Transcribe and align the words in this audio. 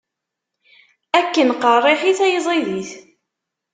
Akken 1.19 1.49
qeṛṛiḥit 1.61 2.19
ay 2.25 2.35
ẓidit. 2.45 2.91